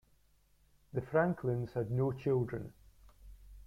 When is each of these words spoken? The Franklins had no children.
The 0.93 1.01
Franklins 1.03 1.73
had 1.73 1.91
no 1.91 2.11
children. 2.11 2.73